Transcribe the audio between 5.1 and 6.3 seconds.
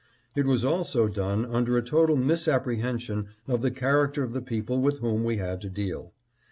we had to deal.